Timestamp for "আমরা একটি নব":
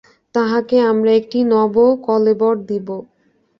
0.91-1.75